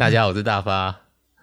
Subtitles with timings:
[0.00, 0.98] 大家好，我是大发。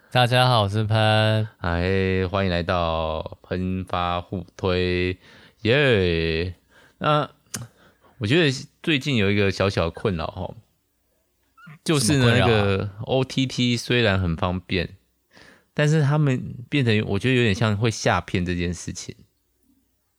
[0.10, 1.48] 大家好，我是潘。
[1.60, 5.16] 哎，欢迎来到喷发互推，
[5.62, 6.54] 耶、yeah！
[6.98, 7.30] 那
[8.18, 10.56] 我觉得最近有一个小小困扰哈，
[11.84, 14.90] 就是那个 OTT 虽然很方便，
[15.76, 19.16] 但是他们变成我觉得有点像会下片这件事情。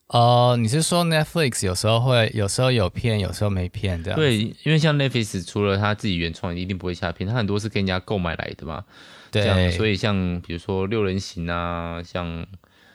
[0.08, 4.18] 哦、uh，你是说 Netflix 有时候会，有时候有片，有时候没片这样？
[4.18, 8.82] 对，因为像 Netflix 除了他自己原创，一定不会下片，他很多是跟人家购买来的嘛。
[9.30, 12.46] 对，所以像比如说六人行啊，像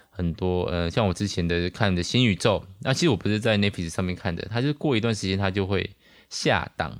[0.09, 5.91] 很多呃，像我之前的看的新宇宙，那其实我不是在 Netflix 上面看的，它就过一段时间它就会
[6.31, 6.99] 下档。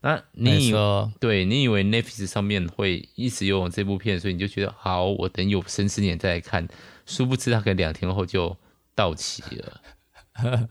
[0.00, 6.66] 那你以为对，你以为 Netflix 上面会一直有这部片，所以你就觉得好，我等有生之年再来看，
[7.06, 8.56] 殊不知他可能两天后就。
[8.94, 9.80] 到期了，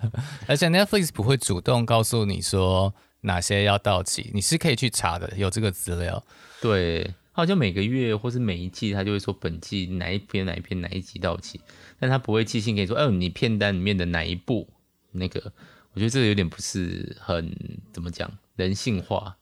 [0.48, 6.24] 而且 Netflix 不会主动告诉你说哪些要到期，你是可以去查的，有这个资料。
[6.62, 11.60] 对，好像每个月或是每一季，他就会说本季哪一篇、哪一篇、哪一集到期，
[12.00, 14.68] 但他不会寄信给你说，哎，你片单里面的哪一部？
[15.12, 15.52] 那个，
[15.94, 17.54] 我觉得这个有点不是很
[17.92, 19.36] 怎么讲人性化。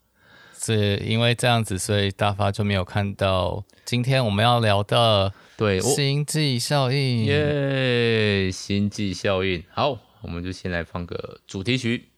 [0.62, 5.32] 是因为这样子，所以大发就没有看到今天我们要聊的。
[5.58, 8.50] 对，星际效应，耶！
[8.52, 12.10] 星际效应，好，我们就先来放个主题曲。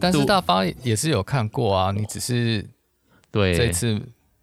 [0.00, 2.66] 但是大发也是有看过啊，你只是
[3.30, 4.00] 对这次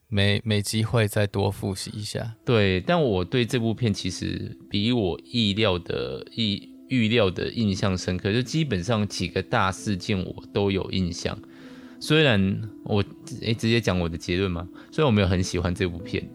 [0.09, 2.35] 没没机会再多复习一下。
[2.43, 6.75] 对，但我对这部片其实比我意料的意。
[6.89, 11.37] 预料的印象深刻，就基本上几个大事件我都有印象。
[11.99, 12.99] 虽然我
[13.41, 16.27] 诶、欸、直接讲我的结论嘛，虽然我没有很喜欢这部片，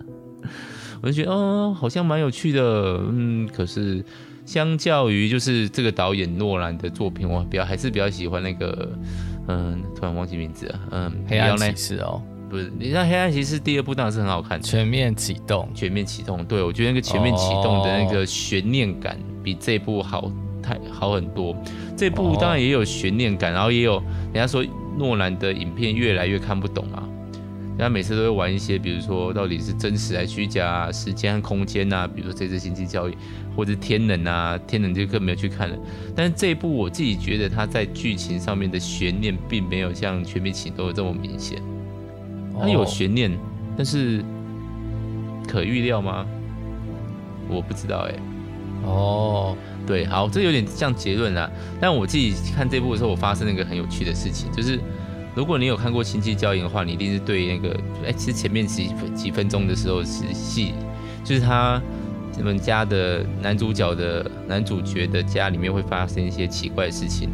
[1.00, 2.62] 我就觉得哦，好像蛮有趣的，
[3.08, 3.48] 嗯。
[3.48, 4.04] 可是
[4.44, 8.92] 相较于就是这个导演诺兰的作品，我比较还是比较喜欢那个，
[9.48, 12.22] 嗯，突然忘记名字了，嗯，黑暗骑士哦。
[12.52, 16.44] 不是，你像《黑暗骑士》第二部当然是很好看的，全面启动，全面启动。
[16.44, 20.30] 对，我觉得那个全面启动的那个悬念感比这部好
[20.62, 21.56] 太好很多。
[21.96, 23.94] 这部当然也有悬念感，然后也有
[24.34, 24.62] 人家说
[24.98, 27.02] 诺兰的影片越来越看不懂啊，
[27.70, 33.16] 人家每次都会玩一些，比如说到底是真实还是虚假啊，时间和空间啊，比如说这次星际交易
[33.56, 35.76] 或者天能啊，天能就更没有去看了。
[36.14, 41.58] 但是这一部我自己觉得它在剧情上面的悬念并没有像全面启动的这么明显。
[42.60, 43.40] 它有悬念，oh.
[43.76, 44.24] 但是
[45.48, 46.26] 可预料吗？
[47.48, 48.20] 我不知道哎、欸。
[48.84, 51.50] 哦、oh.，对，好，这有点像结论啦。
[51.80, 54.78] 但我自己看这部的时候，我发生了一个很有趣的事情，就是
[55.34, 60.74] 如果你有看过《星际交易》的话，你一定是对那个，哎、欸，其实前面几几分钟的时候是戏，
[61.24, 61.80] 就是他
[62.38, 67.28] 我们家的男主角的男主角的家里面会发生一些奇怪的事情。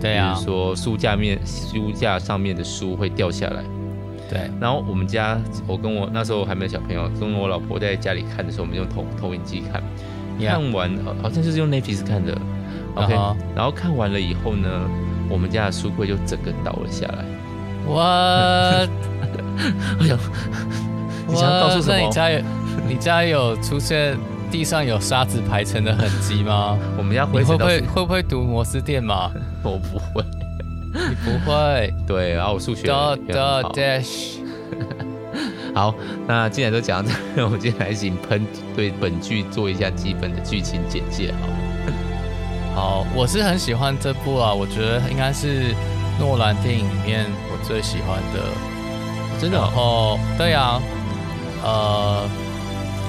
[0.00, 3.64] 对啊，比如说书架面书架上面的书会掉下来。
[4.30, 5.36] 对，然后我们家，
[5.66, 9.82] 我跟我那时候还没有小朋友，跟我老婆在家里看的时候，我们用投投影机看.
[10.40, 12.34] 看完好像就是用 Netflix 看的
[12.94, 13.36] -huh.
[13.54, 14.68] 然后看完了以后呢，
[15.28, 17.24] 我们家的书柜就整个倒了下来。
[17.86, 18.86] 我
[20.06, 20.18] 想，
[21.26, 21.98] 你想要告诉什么？
[21.98, 22.40] 那你家有
[22.88, 24.16] 你家有出现
[24.50, 26.78] 地上有沙子排成的痕迹吗？
[26.96, 29.30] 我们家会会不会会不会读摩斯电码？
[29.62, 30.24] 我不会。
[30.92, 33.16] 你不会对，然后我数学好。
[35.72, 35.94] 好，
[36.26, 41.48] 那既然都讲到这，那我们今天来请喷对本剧做一下基本的剧情简介，好。
[43.04, 45.74] 好，我是很喜欢这部啊，我觉得应该是
[46.18, 48.40] 诺兰电影里面我最喜欢的。
[49.40, 49.58] 真的？
[49.58, 50.80] 哦，对啊，
[51.62, 52.28] 呃，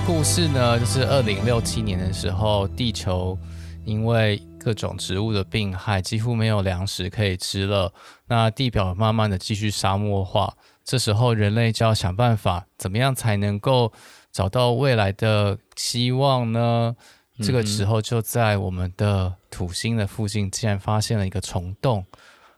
[0.05, 3.37] 故事呢，就是二零六七年的时候，地球
[3.85, 7.91] 因为各种植物的病害，几乎没有粮食可以吃了。
[8.27, 13.91] 那地表慢慢的继续沙漠化，这时候人类就要想办法，怎么样才能够
[14.31, 16.95] 找到未来的希望呢？
[17.39, 22.05] 嗯、这个时候就在我们的土星的附近，竟然发现了一个虫洞。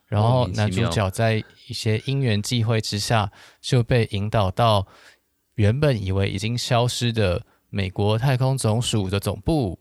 [0.06, 4.86] 然后男主角在一些因缘际会之下，就被引导到
[5.56, 9.80] 原本以为已经消失的美国太空总署的总部。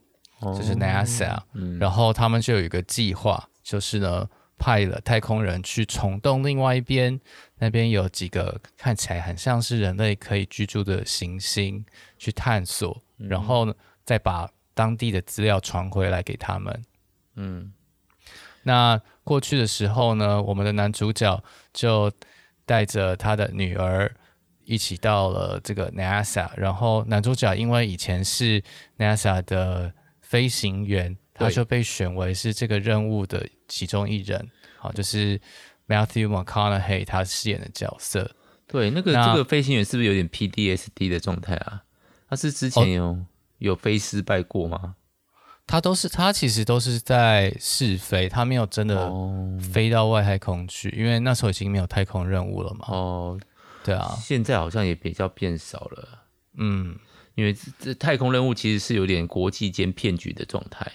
[0.57, 7.19] 就是 NASA，嗯，然后他们就有一个计划，就是呢派了太空人去虫洞另外一边，
[7.59, 11.85] 那边有几个看起来很像是人类可以居住的行星
[12.17, 13.73] 去探索，然后呢
[14.05, 16.83] 再把当地的资料传回来给他们。
[17.35, 17.71] 嗯，
[18.63, 21.43] 那过去的时候呢，我们的男主角
[21.73, 22.11] 就
[22.65, 24.13] 带着他的女儿
[24.65, 28.63] 一起到了这个 NASA，然后男主角因为以前是
[28.97, 29.93] NASA 的
[30.33, 34.49] 飞行员，他就被选为是这个任务的其中一人，
[34.79, 35.39] 好，就是
[35.87, 38.35] Matthew McConaughey 他饰演的角色。
[38.65, 41.83] 对，那个这个飞行员是不是有点 PDSD 的状态啊？
[42.27, 43.25] 他是之前有、哦、
[43.59, 44.95] 有飞失败过吗？
[45.67, 49.13] 他都是他其实都是在试飞，他没有真的
[49.71, 52.87] 飞到外太空去，哦、因为那时候已经没有太空任务了嘛。
[52.87, 53.39] 哦，
[53.83, 56.23] 对啊，现在好像也比较变少了。
[56.55, 56.97] 嗯，
[57.35, 60.91] 因为这太空任务其实是有点国际间骗局的状态。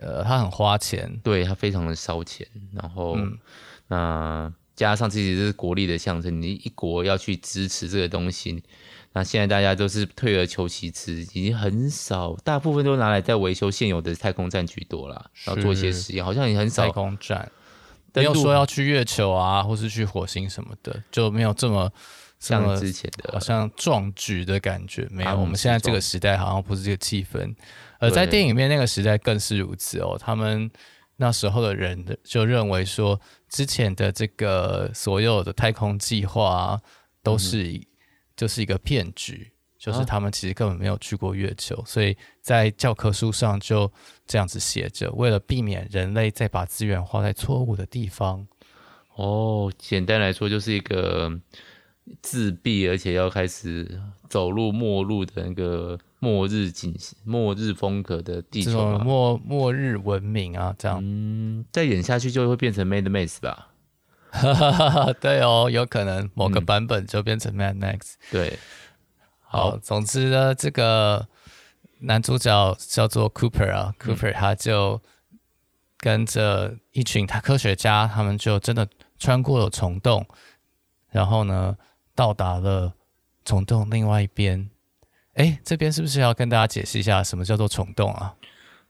[0.00, 3.38] 呃，他很花钱，对他非常的烧钱，然后、嗯、
[3.86, 8.62] 那加上这些是国力的象征，你一国要去支持这个东西。
[9.12, 16.84] 那现在大家都是退而求其次，已经很少，大部分都拿来在维修现有的太空站居多了，然后做一些实验，好像也很少。
[16.84, 17.52] 太空站
[18.14, 21.92] 没有说要去月球啊，或是去火星什么的，就没有这么
[22.42, 25.06] 像之前的，好像壮举的感觉。
[25.10, 27.54] 没有，我们现在这个时代好像不是这个气氛，
[27.98, 30.18] 而在电影里面那个时代更是如此哦。
[30.20, 30.70] 他们
[31.16, 36.80] 那时候的人就认为说，之前的这个所有的太空计划啊，
[37.22, 37.86] 都是以。
[38.34, 43.92] 就是一个骗局，就是他们其实根本没有去过月球，啊、所以在教科书上就
[44.26, 48.44] 这样子写着，为了避免人类再把资源花在错误的地方。
[49.16, 51.30] 哦，简单来说就是一个
[52.20, 56.94] 自闭，而且要开始走入末路的那个末日景、
[57.24, 61.00] 末日风格的地球，末末日文明啊，这样。
[61.02, 63.68] 嗯，再演下去就会变成 Mad Max 吧。
[65.20, 68.14] 对哦，有可能某个版本就变成 Mad Max。
[68.14, 68.58] 嗯、对，
[69.40, 71.28] 好，总之呢，这个
[72.00, 75.00] 男主角叫做 Cooper 啊、嗯、，Cooper 他就
[75.98, 78.88] 跟着一群他科学家，他们就真的
[79.18, 80.26] 穿过了虫洞，
[81.10, 81.76] 然后呢，
[82.14, 82.92] 到达了
[83.44, 84.70] 虫洞另外一边。
[85.34, 88.34] 哎，这边是不是要跟大家解释一下什么叫做虫洞啊？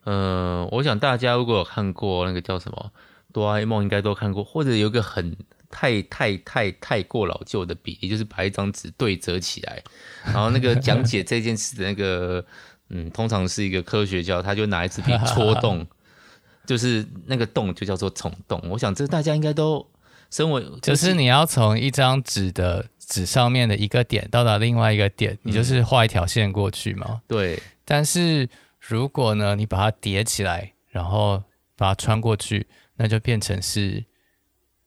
[0.05, 2.91] 嗯、呃，我想大家如果有看过那个叫什么？
[3.33, 5.35] 哆啦 A 梦应该都看过，或者有一个很
[5.71, 9.83] 太太太太过老旧的比例，就是把一张纸对折起来，
[10.25, 12.45] 然后那个讲解这件事的那个，
[12.91, 15.87] 嗯，通常是一个科学家，他就拿一支笔戳洞，
[16.67, 18.61] 就是那个洞就叫做虫洞。
[18.69, 19.89] 我想这大家应该都
[20.31, 27.07] 身为，就是你要从一张纸的纸上面的一个点到达另外一个点，你就是画一条线过去嘛。
[27.11, 27.63] 嗯、对。
[27.85, 28.49] 但是
[28.81, 31.43] 如果呢，你把它叠起来，然后
[31.77, 32.67] 把它穿过去。
[32.95, 34.05] 那就变成是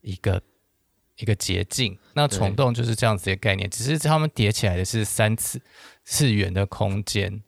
[0.01, 0.42] 一个
[1.18, 5.60] 一个捷径，那虫洞就是这样子的概念，只是它们叠起来的是三次
[6.06, 7.42] 次元的空间，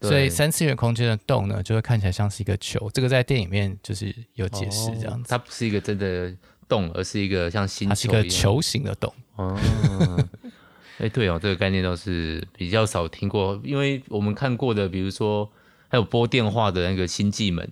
[0.00, 2.88] 所以三次元空间的洞呢，就会看起来像是一个球。
[2.94, 6.34] 这个在电影里面就是有解释，这样子，哦，它不是一个真的
[6.66, 9.12] 洞，而是一个像星球，它是一个球形的洞。
[9.36, 9.58] 哦，
[10.98, 15.50] 哎、欸，对哦，这个概念倒是比较少听过，因为我们看过的，比如说
[15.88, 17.70] 还有拨电话的那个星际门。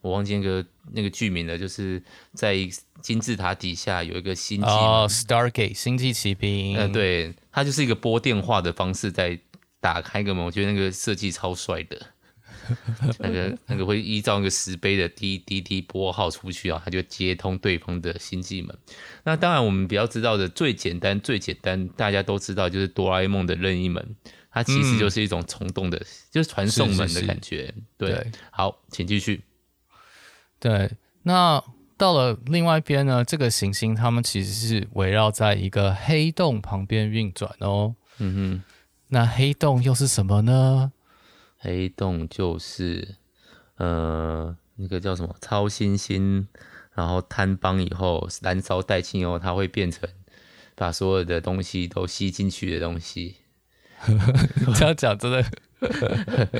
[0.00, 2.02] 我忘记那个那个剧名了，就是
[2.34, 2.54] 在
[3.00, 6.76] 金字塔底下有一个星际哦，Stargate 星际奇兵。
[6.76, 9.38] 呃，对，它就是一个拨电话的方式在
[9.80, 11.98] 打开一个门，我觉得那个设计超帅的。
[13.18, 18.76] 那个那个会依照那个石碑的滴滴滴拨号出去啊，它就接通对方的星际门。
[19.24, 24.16] 那当然，我们比较知道的最简单最简单，大家都知道就是哆啦 A 梦的任意门，
[24.50, 27.58] 它其实就是一种虫洞的，嗯、就是传送门的感觉。
[27.58, 29.42] 是是是对，对，好，请继续。
[30.58, 30.90] 对，
[31.24, 31.62] 那
[31.96, 33.24] 到了另外一边呢？
[33.24, 37.94] 这个行星它们其实是围绕在一个黑洞旁边运转哦。
[38.18, 38.62] 嗯哼，
[39.08, 40.92] 那黑洞又是什么呢？
[41.64, 43.16] 黑洞就是
[43.78, 46.46] 呃，那个叫什么超新星，
[46.94, 50.08] 然后坍方以后燃烧殆尽以后，它会变成
[50.76, 53.36] 把所有的东西都吸进去的东西。
[54.76, 55.42] 这样讲真的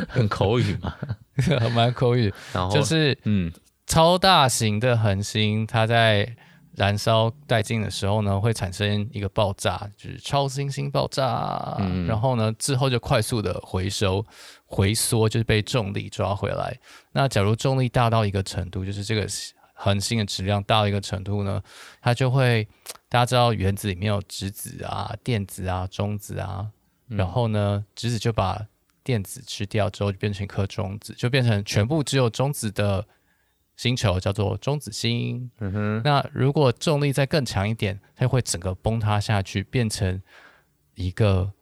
[0.08, 0.96] 很口语嘛？
[1.75, 3.52] 蛮口语，然后就是嗯。
[3.87, 6.34] 超大型的恒星，它在
[6.76, 11.76] 燃烧殆尽的时候呢，会产生一个爆炸，就是超新星爆炸。
[11.78, 14.25] 嗯，然后呢，之后就快速的回收、
[14.64, 16.76] 回缩，就是被重力抓回来。
[17.12, 19.25] 那假如重力大到一个程度，就是这个
[19.73, 21.62] 恒星的质量大到一个程度呢，
[22.00, 22.66] 它就会，
[23.09, 26.66] 大家知道原子里面有质子啊、电子啊、中子啊，
[27.07, 28.61] 然后呢，质子就把
[29.04, 33.07] 电子吃掉之后，就变成一颗中子，就变成全部只有中子的。
[33.76, 35.50] 星球叫做中子星。
[35.59, 40.23] 嗯哼，那如果重力再更强一点，它会整个崩塌下去，变成
[40.95, 41.52] 一个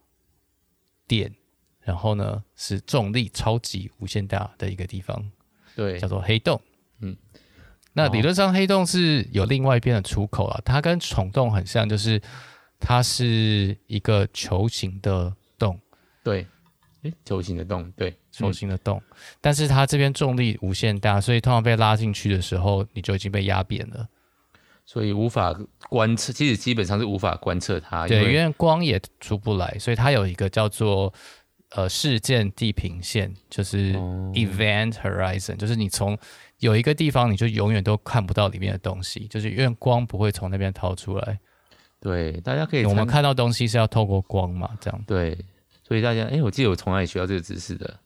[1.09, 1.35] 点，
[1.81, 5.31] 然后呢是重力超级无限大的一个地方，
[5.75, 6.61] 对，叫做黑洞。
[7.01, 7.17] 嗯，
[7.95, 12.21] 那理论上黑洞是有另外一边的出口啊，它跟虫洞很像，就是
[12.79, 15.81] 它是一个球形的洞。
[16.23, 16.47] 对，
[17.03, 24.09] 诶，球形的洞，对，球形的洞，嗯、但是它这边重力无限大，所以通常被拉进去的时候，你就已经被压扁了，
[24.87, 25.53] 所以无法
[25.89, 31.13] 观测，其实基本上是无法观测它，对，因为，因为光也出不来，所以它有一个叫做
[31.71, 33.93] 呃事件地平线，就是
[34.35, 36.17] event horizon，、哦、就是你从
[36.59, 41.41] 有一个地方，你就永远都看不到里面的东西，就是因为光不会从那边逃出来。
[41.99, 45.05] 对，大家可以，我们看到东西是要透过光嘛，这样。
[45.07, 45.39] 对，
[45.93, 47.99] 所以大家，哎，我记得我从哪里学到这个知识的？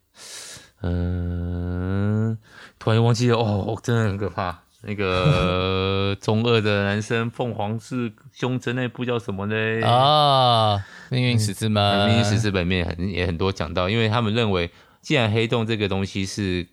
[0.82, 2.36] 嗯，
[2.80, 4.60] 突然忘记了，哦，真的很可怕。
[4.82, 9.86] 那个 中二的男生凤凰式胸针那部叫什么呢？
[9.86, 12.08] 啊，命运十字门。
[12.08, 14.68] 命运十字门里面很也很多讲到，因为他们认为，
[15.00, 16.66] 既然黑洞这个东西是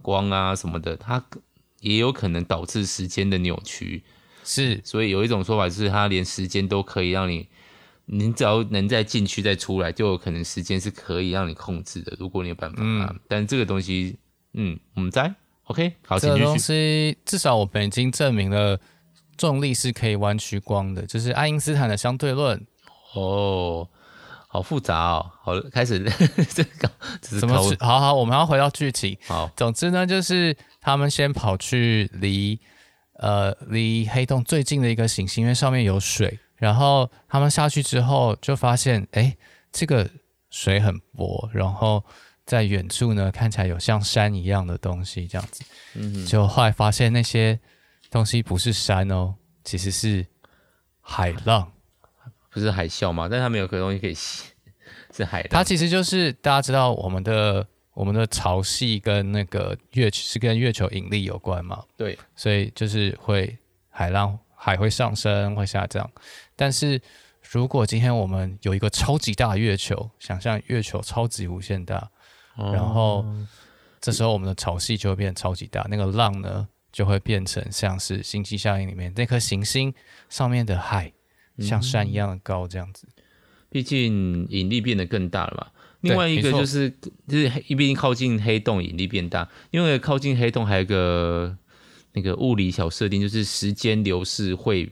[0.00, 1.22] 光啊什么的，它
[1.80, 4.02] 也有可能导致时间的扭曲。
[4.42, 7.50] 是，所以有一种说法是，它连时间都可以让你，
[8.06, 12.16] 你只要能在进去再出来，就有可能时间是可以让你控制的。
[12.18, 14.16] 如果你有办法，嗯，但这个东西，
[14.52, 15.34] 嗯，我们在
[15.64, 18.78] OK，好，这个东西至少我们已经证明了
[19.36, 22.60] 重力是可以弯曲光的，就是爱因斯坦的相对论。
[23.14, 23.88] 哦，
[24.48, 25.98] 好复杂哦，好，开始
[26.52, 27.56] 这个怎么？
[27.80, 29.16] 好好，我们要回到剧情。
[29.26, 32.60] 好，总之呢，就是他们先跑去离。
[33.20, 39.36] 呃，离黑洞最近的一个行星，因为上面有水，然后他们下去之后就发现，哎，
[39.70, 40.08] 这个
[40.48, 42.02] 水很薄，然后
[42.46, 47.60] 在远处呢看起来有像山一样的东西，这样子，嗯，就后来发现那些
[48.10, 50.26] 东西不是山哦，其实是
[51.02, 51.70] 海浪，
[52.48, 53.28] 不是海啸吗？
[53.30, 54.44] 但他们有个东西可以吸，
[55.14, 57.66] 是海浪，它其实就是大家知道我们的。
[57.94, 61.80] 我们的潮汐跟那个月是跟月球引力有关嘛？
[61.96, 63.56] 对，所以就是会
[63.88, 66.10] 海浪海会上升会下降。
[66.56, 66.98] 但是
[67.52, 72.10] 如果今天我们有一个超级大的月球，想象月球超级无限大，
[72.56, 73.22] 哦、然后
[74.00, 79.92] 这时候我们的潮汐就会变超级大，那个浪呢就会变成像是星际效应里面那颗行星
[80.30, 81.12] 上面的海，
[81.58, 83.06] 像山一样的高这样子。
[83.68, 85.66] 毕竟引力变得更大了嘛。
[86.00, 86.90] 另外一个就是，
[87.28, 91.54] 就是毕竟靠近黑洞引力变大，因为靠近黑洞还有一个
[92.14, 94.90] 那个物理小设定，就是时间流逝会，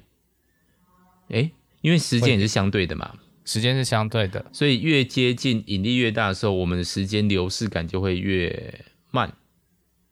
[1.31, 1.51] 哎，
[1.81, 3.15] 因为时间也是相对的嘛，
[3.47, 9.33] 时间是相对的，所以越接近引力越大的时候，我们的时间流逝感就会越慢。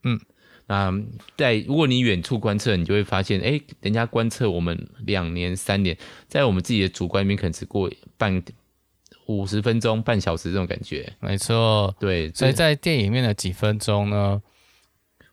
[0.05, 0.19] 嗯，
[0.67, 0.91] 那
[1.37, 8.43] 在如果你远处观测，你就会发现，哎，人家观测我们两年、三年，在我们自己的主观里面可能只过半。
[9.27, 12.29] 五十分钟、半小时这种感觉，没错，对。
[12.33, 14.43] 所以在电影里面的几分钟呢，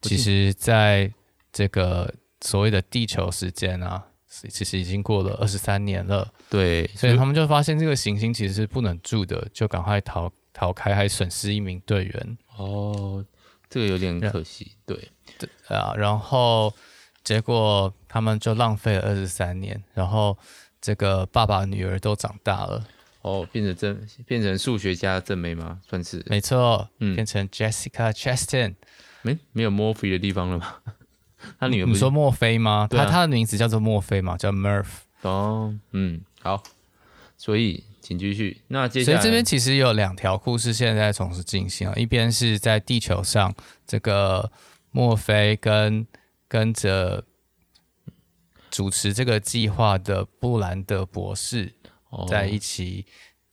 [0.03, 1.11] 其实在
[1.57, 6.31] 这个所谓的地球时间啊，其实已经过了二十三年了。
[6.51, 12.37] 对，所以他们就发现这个行星其实是不能住的，就赶快逃逃开，还损失一名队员。
[12.57, 13.25] 哦，
[13.67, 14.73] 这个有点可惜。
[14.85, 15.09] 对，
[15.39, 16.71] 对啊，然后
[17.23, 20.37] 结果他们就浪费了二十三年，然后
[20.79, 22.87] 这个爸爸女儿都长大了。
[23.23, 25.81] 哦，变成正变成数学家正妹吗？
[25.89, 28.75] 算是没错，嗯，变成 Jessica Chastain，
[29.23, 30.75] 没没有 Morphy 的地方了吗？
[31.59, 32.87] 他女儿不你说墨菲吗？
[32.89, 34.87] 他、啊、他的名字叫做墨菲嘛，叫 Murph。
[35.21, 36.61] 哦，嗯，好，
[37.37, 38.61] 所以请继续。
[38.67, 43.53] 那接下来，所以这边其实有两条故事现在在同时进行啊，一边是在地球上，
[43.85, 44.51] 这个
[44.91, 46.05] 墨菲跟
[46.47, 47.23] 跟着
[48.69, 51.73] 主持这个计划的布兰德博士。
[52.29, 53.05] 在一起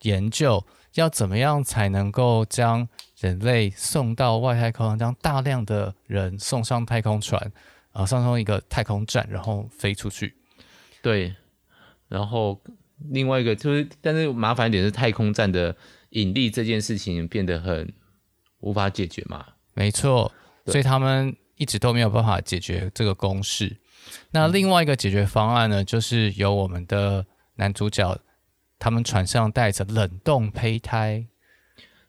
[0.03, 0.65] 研究
[0.95, 2.89] 要怎么样才能够将
[3.19, 7.53] 人类送到外太空，将大量的人送上太空船，
[7.95, 10.37] 啊，上升一个太空站，然后飞出去。
[11.01, 11.35] 对，
[12.09, 12.61] 然后
[13.11, 15.75] 另外一个就是，但是麻烦一点是太空站的
[16.11, 17.91] 引力这件事情变得很
[18.61, 19.47] 无法解决嘛？
[19.73, 20.31] 没错，
[20.67, 23.79] 所以他们一直都没有办法解决这个公式。
[24.33, 27.25] 那另外一个解决方案呢，就是由我们的
[27.55, 28.21] 男主角。
[28.77, 31.27] 他们船上带着冷冻胚胎，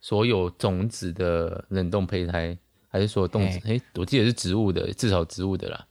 [0.01, 2.57] 所有种子的冷冻胚胎，
[2.95, 3.57] 还是说动植？
[3.59, 5.85] 哎、欸，我记得是植物的，至少植物的啦。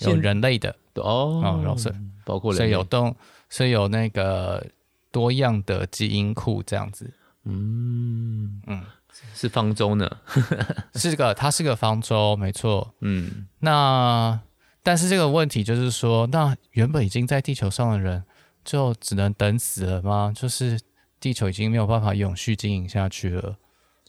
[0.00, 1.90] 有人类的哦，然后是
[2.24, 3.16] 包括所以有动，
[3.48, 4.64] 所以有那个
[5.10, 7.10] 多样的基因库这样子。
[7.44, 8.82] 嗯嗯，
[9.34, 10.10] 是方舟呢？
[10.94, 12.94] 是个，它是个方舟，没错。
[13.00, 14.38] 嗯，那
[14.82, 18.24] 但是这个问题就是说，那原本已经在地球上的人。
[18.64, 20.32] 就只能等死了吗？
[20.34, 20.80] 就是
[21.20, 23.58] 地球已经没有办法永续经营下去了。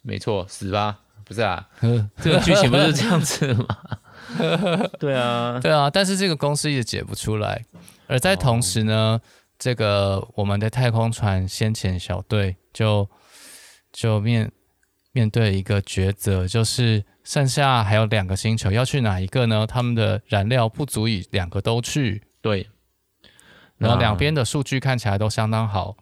[0.02, 1.02] 没错，死吧？
[1.26, 1.68] 不是啊，
[2.22, 3.66] 这个剧情不是这样子吗？
[5.00, 5.90] 对啊，对啊。
[5.90, 7.66] 但是这个公式一直解不出来。
[8.08, 9.22] 而在同时呢，哦、
[9.58, 13.10] 这个我们的太空船先遣小队就
[13.92, 14.52] 就面
[15.12, 19.66] 面对一个抉择，就是剩下还有两个星球，要去哪一个呢？
[19.66, 22.22] 他们的燃料不足以两个都去。
[22.42, 22.70] 对，
[23.78, 25.96] 然后两边的数据看起来都相当好。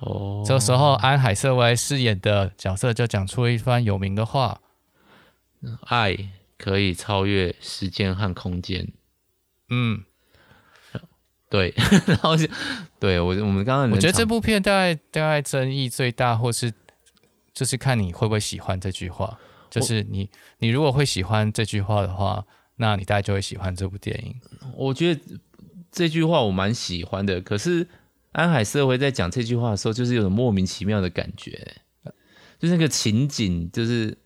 [0.00, 4.60] 哦，这时候安海瑟薇饰演的角色就讲出了一番有名的话
[5.82, 8.88] ：“爱可以超越时间和空间。”
[9.70, 10.04] 嗯。
[11.48, 11.72] 对，
[12.08, 12.50] 然后是，
[12.98, 16.72] 对我我们刚刚，我觉得这部片大概大概争议最大，或是
[17.54, 19.38] 就是看你会不会喜欢这句话。
[19.70, 22.44] 就是你你如果会喜欢这句话的话，
[22.74, 24.34] 那你大概就会喜欢这部电影。
[24.74, 25.20] 我觉得
[25.92, 27.86] 这句话我蛮喜欢的，可是
[28.32, 31.76] 安海社会在讲这句话的时候，就是有种莫名其妙的感觉，
[32.58, 34.18] 就是那个情景，就是。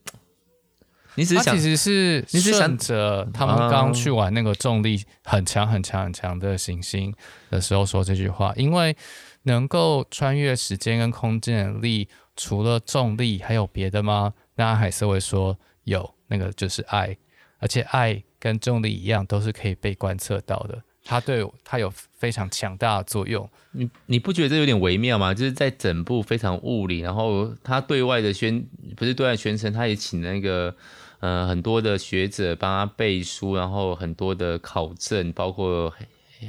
[1.16, 7.12] 你只是想，他其实是想着他们刚去玩那个重力很强很强很强的行星
[7.50, 8.96] 的时候说这句话，因为
[9.42, 14.32] 能够穿越时间跟空间的力，除了重力还有别的吗？
[14.54, 17.16] 那安海瑟薇说有，那个就是爱，
[17.58, 23.50] 而且爱跟重力一样，都是可以被观测到的，它对它有非常强大的作用。
[23.72, 25.34] 你你不觉得这有点微妙吗？
[25.34, 28.64] 就是在整部非常物理，然后他对外的宣
[28.96, 30.74] 不是对外宣称，他也请那个。
[31.20, 35.92] 呃，很多的学者帮他背书，然后很多的考证，包括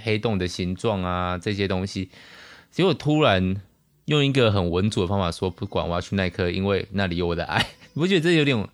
[0.04, 2.10] 黑洞的形状啊这些东西，
[2.72, 3.62] 结果突然
[4.06, 7.60] 用一个很稳妥的方法说，不管我要去那颗，因为那里有我的爱，
[7.94, 8.68] 你不觉得这有点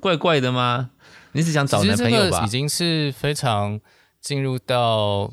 [0.00, 0.90] 怪怪的吗？
[1.32, 2.44] 你是想找男朋友吧？
[2.44, 3.80] 已经是非常
[4.20, 5.32] 进入到。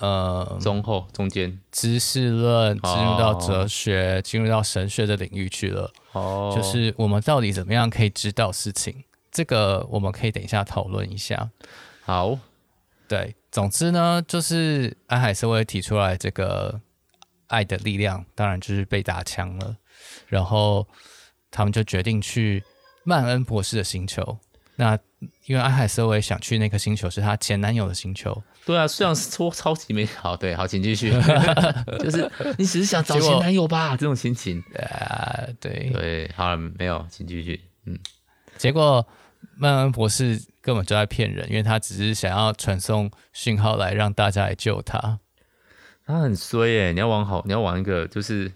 [0.00, 5.90] 呃，中后中间知识论进入到哲学，进、哦、入到神学的领域去了。
[6.12, 9.04] 哦，就是我们到底怎么样可以知道事情？
[9.32, 11.50] 这个我们可以等一下讨论一下。
[12.04, 12.38] 好，
[13.08, 16.80] 对，总之呢，就是安海瑟薇提出来这个
[17.46, 19.76] 爱的力量，当然就是被打枪了。
[20.26, 20.86] 然后
[21.50, 22.62] 他们就决定去
[23.02, 24.38] 曼恩博士的星球。
[24.78, 24.98] 那
[25.46, 28.42] 因为安海瑟薇想去那颗星球，是她前男友的星球。
[28.66, 31.10] 对啊，虽然说超级美好，对，好，请继续。
[31.98, 34.62] 就是你只是想找前男友吧，这种心情。
[34.78, 37.58] 啊，对对，好了，没有，请继续。
[37.86, 37.98] 嗯，
[38.58, 39.06] 结果
[39.56, 45.18] 曼恩博士根本就在骗人，因为他只是想要传送讯号来让大家来救他。
[46.04, 48.52] 他很衰耶，你要往好，你要往一个，就是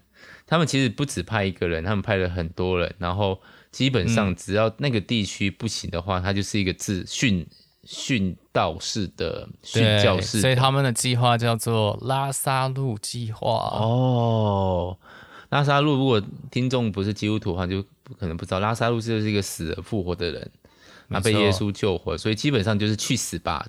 [0.47, 3.41] 他们其实不止派一个人，他们派了很多人，然后。
[3.71, 7.47] 基本上，只要那个地区不行的话，嗯、它就是一个自训
[7.85, 10.41] 训道式的训教室。
[10.41, 13.49] 所以他们的计划叫做拉萨路计划。
[13.49, 14.99] 哦，
[15.51, 20.51] 拉萨路，如果听众不是基督徒的话，就不可能不知道，拉萨路就是一个死而复活的人，
[21.09, 23.67] 他被耶稣救活，所以基本上就是去死吧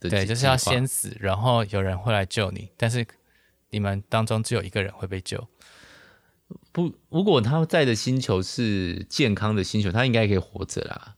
[0.00, 0.08] 的。
[0.08, 3.06] 对，就是要先死，然后有人会来救你，但是
[3.70, 5.46] 你们当中只有一个人会被救。
[6.72, 11.14] 不，如果他在的星球是健康的星球，他应该可以活着啦。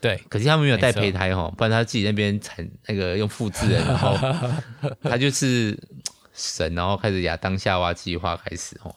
[0.00, 4.16] 对，可是他们没有带胚胎哈，不然他自己那边产那个用复制人，然后
[5.02, 5.76] 他就是
[6.32, 8.94] 神，然后开始亚当夏娃计划开始哦。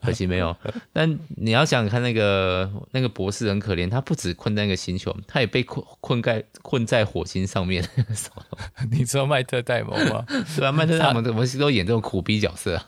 [0.00, 0.56] 可惜没有。
[0.92, 7.86] 但你要想看那个那个博士很可怜，他不止困在那个星球，他也被困困在困在火星上面。
[8.90, 10.24] 你知道麦特戴蒙吗？
[10.56, 12.80] 对啊，麦特戴蒙怎么都演这种苦逼角色。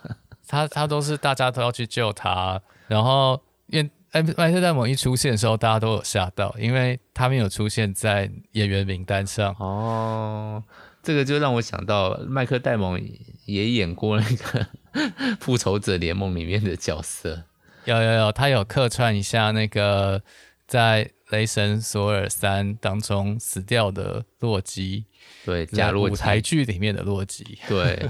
[0.53, 9.55] 他他都是大家都要去救他，然后因为哎麦特戴蒙一出现的时候，大家都有吓到，因为他没有出现在演员名单上。
[9.57, 10.63] 哦，
[11.01, 13.01] 这个就让我想到麦克戴蒙
[13.45, 14.67] 也演过那个
[15.41, 17.45] 复仇者联盟里面的角色。
[17.85, 20.21] 有有有，他有客串一下那个
[20.67, 25.05] 在雷神索尔三当中死掉的洛基，
[25.43, 28.07] 对，假如舞台剧里面的洛基， 对，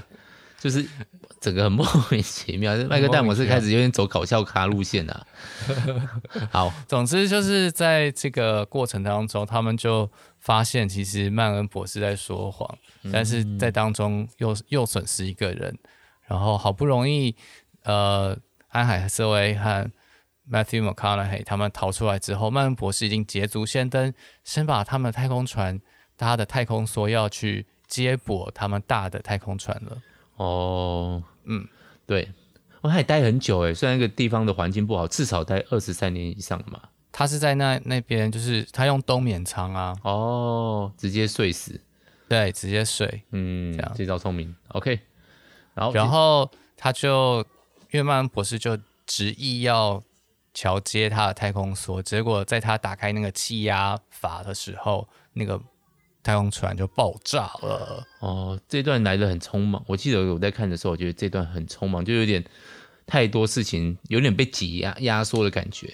[0.63, 0.87] 就是。
[1.39, 5.27] 整个很莫名其妙， 麦克戴姆是开始有点走搞笑咖路线啊。
[6.49, 12.77] 好，总之就是在这个过程当中，他们就发现其实曼恩博士在说谎，
[13.11, 15.77] 但是在当中又又损失一个人，
[16.27, 17.35] 然后好不容易
[17.83, 18.37] 呃
[18.69, 19.91] 安海瑟薇和
[20.49, 24.13] Matthew McConaughey 他们逃出来之后，曼恩博士已经捷足先登，
[24.45, 25.77] 先把他们的太空船
[26.15, 30.01] 搭的太空梭要去接驳他们大的太空船了。
[30.37, 31.23] 哦。
[31.45, 31.67] 嗯，
[32.05, 32.29] 对，
[32.81, 36.79] 我他也待很久诶，虽然那个地方的环境不好，至少待二十三年以上嘛。
[37.11, 39.95] 他是在那那边，就是他用冬眠舱啊。
[40.03, 41.79] 哦，直接睡死。
[42.27, 43.23] 对，直接睡。
[43.31, 44.55] 嗯，这样这招聪明。
[44.69, 44.99] OK，
[45.73, 47.45] 然后然后他就
[47.91, 50.01] 因为曼恩博士就执意要
[50.53, 55.61] 桥接他的太空梭，结果在他打开那个气压阀的时候，那个。
[56.23, 58.03] 太空船就爆炸了。
[58.19, 59.83] 哦，这段来的很匆忙。
[59.87, 62.43] 我记得我在看的时候，我觉得这段很匆忙，就有点
[63.05, 65.93] 太多事情，有点被挤压压缩的感觉。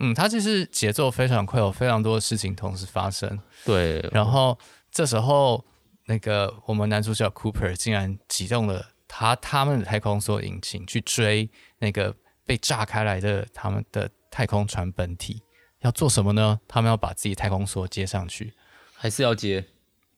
[0.00, 3.38] 嗯，它就是节奏非常快，有非常多的事情同时发生。
[3.64, 4.58] 对，然后
[4.90, 5.64] 这时候
[6.06, 12.14] 那个我们男主角 Cooper 竟然启动了他他们的太空梭引擎去追那个
[12.44, 15.42] 被炸开来的他们的太空船本体，
[15.80, 16.60] 要做什么呢？
[16.68, 18.52] 他们要把自己太空梭接上去，
[19.00, 19.64] 还是要接？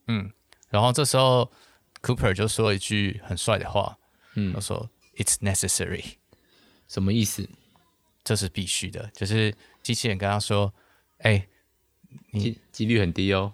[0.07, 0.31] 嗯，
[0.69, 1.51] 然后这时候
[2.01, 3.95] Cooper 就说了一句很帅的话，
[4.33, 6.15] 嗯，他说 "It's necessary"，
[6.87, 7.47] 什么意思？
[8.23, 10.73] 这是必须的，就是机器人跟他说
[11.19, 11.47] ：“哎，
[12.31, 13.53] 你几率很低哦。”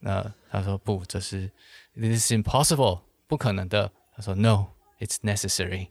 [0.00, 1.50] 那他说：“不，这是
[1.94, 5.88] This is impossible，不可能的。”他说：“No，it's necessary。”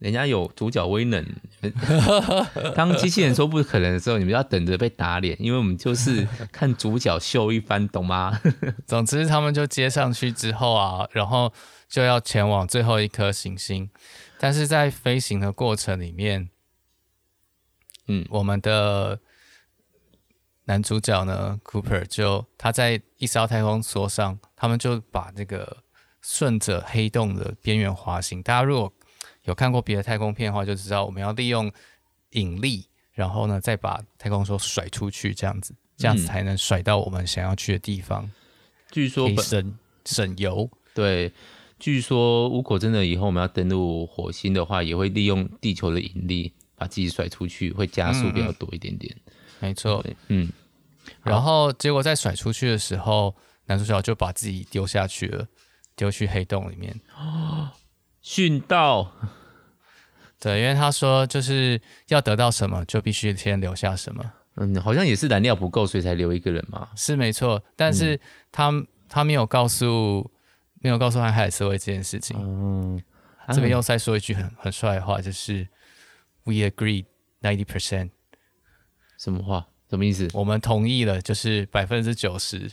[0.00, 1.24] 人家有主角威能，
[2.74, 8.40] 当机器人说不可能的时候，你们要等着被打脸，因为我们就是看主角秀一番，懂吗？
[8.88, 11.52] 总之，他们就接上去之后啊，然后
[11.86, 13.90] 就要前往最后一颗行星，
[14.38, 16.48] 但是在飞行的过程里面，
[18.06, 19.20] 嗯，我们的
[20.64, 25.84] 男主角呢，Cooper 就他在一艘太空梭上，他们就把这个
[26.22, 28.42] 顺着黑洞的边缘滑行。
[28.42, 28.90] 大家如果
[29.50, 31.70] 有看过别的太空片的话，就知道我们要利用
[32.30, 38.22] 引力，然后呢，再把太空梭甩出去，这样子，这样子才能甩到我们想要去的地方。
[38.24, 38.32] 嗯、
[38.92, 40.70] 据说省省油。
[40.94, 41.32] 对，
[41.80, 49.12] 据说如果真的以后我们要登陆火星的话，也会利用地球的引力把自己甩出去，会加速比较多一点点。
[49.26, 50.48] 嗯、没错，嗯。
[51.24, 53.34] 然后结果在甩出去的时候，
[53.66, 55.44] 男主角就把自己丢下去了，
[55.96, 56.94] 丢去黑洞里面。
[57.16, 57.68] 哦
[58.22, 59.10] 殉道，
[60.40, 64.32] 对，因为他说就是要得到什么，就必须先留下什么。
[64.56, 66.88] 嗯，好像也是燃料不够，所以才留一个人嘛。
[66.96, 68.18] 是没错，但是
[68.50, 70.30] 他、嗯、他没有告诉
[70.80, 72.36] 没有告诉安海瑟薇这件事情。
[72.40, 73.00] 嗯，
[73.48, 75.68] 这边又再说一句很很帅的话，就是
[76.44, 77.04] We agree
[77.42, 78.10] ninety percent。
[79.18, 79.68] 什么话？
[79.90, 80.28] 什么意思？
[80.32, 82.70] 我们同意了，就是百分之九十，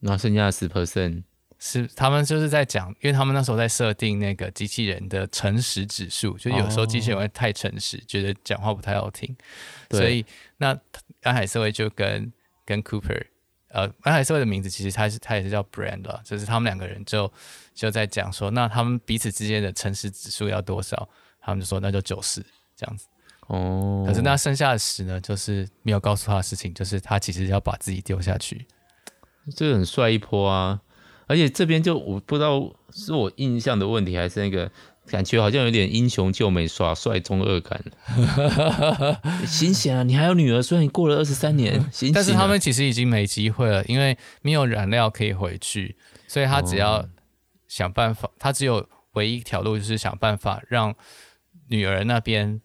[0.00, 1.22] 那剩下的十 percent。
[1.58, 9.36] 是他们就是在讲，因为他们那时候在设定那个机器人的诚实指数，就有时候机器人会太诚实，哦、觉得讲话不太好听，
[9.90, 10.24] 所以
[10.56, 10.78] 那
[11.22, 12.32] 安海瑟薇就跟
[12.64, 13.26] 跟 Cooper，
[13.70, 17.32] 呃，安海瑟薇的名字其实他是他也是叫 Brand 啦，就是他们两个人就
[17.74, 21.08] 就在讲说，那他们彼此之间的诚实指数要多少？
[21.40, 22.40] 他们就说那就九十
[22.76, 23.08] 这样子。
[23.48, 28.64] 哦，可是那剩下的十呢，就是没有告诉他的事情，就是他其实要把自己丢下去，
[29.56, 30.80] 这很帅一波啊。
[31.28, 34.70] 而且这边就我不知道是我印象的问题，还是那个
[35.06, 37.80] 感觉好像有点英雄救美耍帅中二感。
[39.46, 40.02] 醒醒啊！
[40.02, 47.06] 你还有女儿，虽然你过了二十三年， 醒醒啊，但是他们其实已经没机会了，因为没有燃料可以回去，所以他只要
[47.68, 50.94] 想办法，哦、他只有唯一一条路就是想办法让
[51.68, 52.60] 女儿那边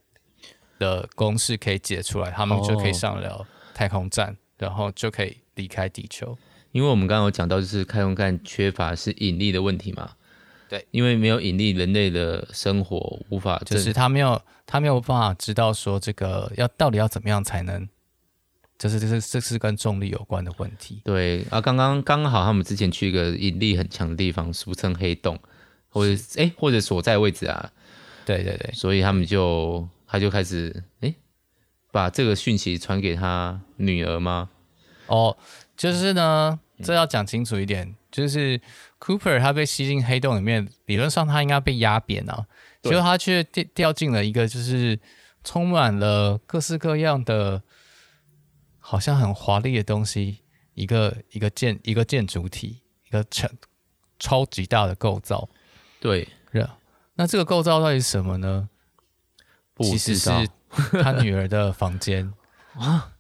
[0.80, 6.38] 的公式可以解出来，他们就可以上了太空站，哦、然后就可以离开地球。
[6.74, 10.12] 因为我们刚刚有讲到，就是太空站缺乏是引力的问题嘛。
[10.68, 12.98] 对，因为没有引力，人类的生活
[13.30, 17.88] 无法，就是他没有他没有办法知道说这个要到底要怎么样才能，
[18.80, 21.00] 就是这是这是跟重力有关的问题。
[21.06, 25.40] 对啊，刚刚刚好他们之前去一个引力很强的地方，俗称黑洞，
[25.90, 27.72] 或者哎或者所在位置啊。
[28.26, 31.14] 对对对，所以他们就他就开始哎
[31.92, 34.50] 把这个讯息传给他女儿吗？
[35.06, 35.38] 哦，
[35.78, 36.60] 就是呢。
[36.82, 38.60] 这要讲清楚一点，就是
[39.00, 42.48] Cooper 他被吸进黑洞里面，理论上他应该被压扁啊，
[42.82, 45.00] 结果他却掉掉进了一个就是
[45.44, 47.62] 充满了各式各样的，
[48.80, 50.40] 好像很华丽的东西，
[50.74, 53.48] 一个一个建一个建筑体，一个超
[54.18, 55.48] 超级大的构造。
[56.00, 56.28] 对，
[57.16, 58.70] 那这个构造到底是什么呢？
[59.80, 60.30] 其实是
[61.02, 62.34] 他女儿的房间
[62.74, 63.14] 啊，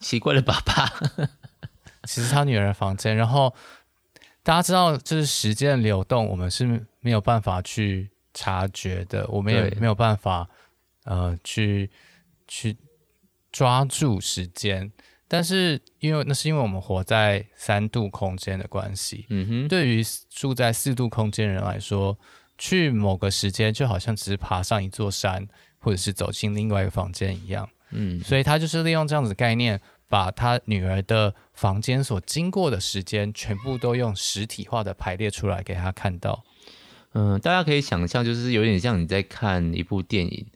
[0.00, 0.92] 奇怪的爸爸。
[2.08, 3.54] 其实他女儿的房间，然后
[4.42, 6.64] 大家知道，就是时间的流动，我们是
[7.00, 10.48] 没有办法去察觉的，我们也没有办法
[11.04, 11.90] 呃去
[12.46, 12.74] 去
[13.52, 14.90] 抓住时间。
[15.30, 22.18] 但是因为那是因为我们活在三度空间的关系，嗯哼，对于住在四度空间人来说，
[22.56, 25.46] 去某个时间就好像只是爬上一座山，
[25.78, 29.78] 或者是走进另外一个房间一样，嗯，所以他就是利用这样子的概念。
[30.08, 36.44] 把他女儿的房间所经过的时间，全部都用实体化的排列出来给他看到。
[37.12, 40.46] 嗯，大家可以想象，就是有点像你在看一部电影。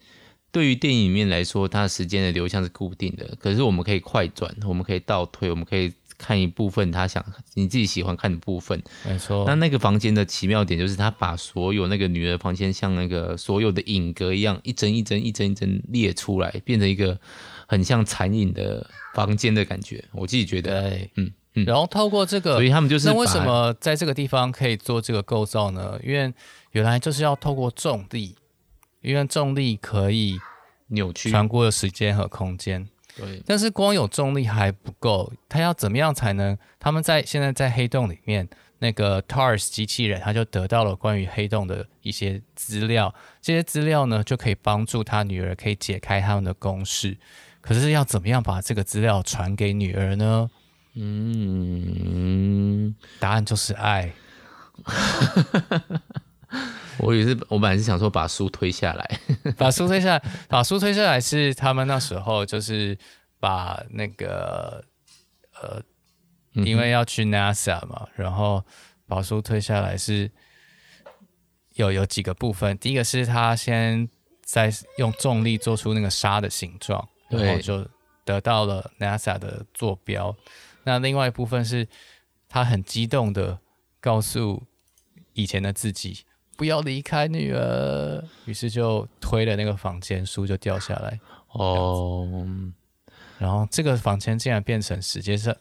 [0.51, 5.91] 对于电影里面来说，它时间的流向是固定的，可是我们可以快转，我们可以倒退，我们可以
[6.23, 8.81] 看一部分他想你自己喜欢看的部分。
[9.05, 9.45] 没错。
[9.45, 17.19] 那那个房间的奇妙点就是，他把所有那个女儿房间像那个所有的影格一样，一帧一帧一帧一帧列出来，变成一个
[17.67, 20.05] 很像残影的房间的感觉。
[20.13, 21.65] 我自己觉得，对嗯嗯。
[21.65, 25.99] 然后透过这个，所以他们就是那为什么在这个地方可以做这个构造呢？
[26.05, 26.33] 因为
[26.71, 28.37] 原来就是要透过重力，
[29.01, 30.39] 因为重力可以
[30.89, 32.89] 扭曲穿过时间和空间。
[33.17, 36.57] 对，但是光有重力还不够，他要怎么样才能？
[36.79, 38.49] 他们在现在在黑洞里面，
[38.79, 47.17] 那个 TARS 机器人他就得到了关于黑洞的一些资料，这些资料呢就可以帮助他女儿可以解开他们的公式。
[47.61, 50.51] 可是要怎么样把这个资料传给女儿呢？
[50.95, 54.13] 嗯，答案就是爱。
[57.03, 59.21] 我也是，我本来是想说把书推下来，
[59.59, 62.97] 把书推下来，把书推下来是他们那时候就是
[63.41, 64.85] 把那个
[65.61, 65.83] 呃，
[66.53, 68.65] 因为要去 NASA 嘛，然后
[69.07, 70.31] 把书推下来是
[71.75, 74.09] 有有几个部分，第一个是他先
[74.45, 77.87] 在用重力做出那个沙的形状，然后就
[78.25, 80.35] 得到了 NASA 的坐标。
[80.85, 81.89] 那另外一部分是
[82.49, 83.59] 他很激动的
[84.01, 84.63] 告诉
[85.33, 86.25] 以前的自己。
[86.63, 91.19] 不要离开女儿，于是就推了那个房间，书就掉下来。
[91.49, 92.47] 哦，
[93.37, 95.53] 然后这个房间竟然变成世界上